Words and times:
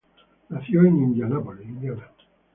Nació 0.49 0.79
en 0.83 0.97
Indianápolis, 1.03 1.69
Indiana. 1.69 2.09